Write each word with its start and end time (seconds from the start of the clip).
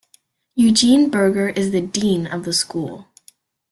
Eugene 0.55 1.11
Burger 1.11 1.49
is 1.49 1.69
the 1.69 1.79
Dean 1.79 2.25
of 2.25 2.43
the 2.43 2.53
School. 2.53 3.05